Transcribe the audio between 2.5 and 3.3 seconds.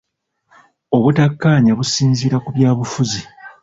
byabufuzi.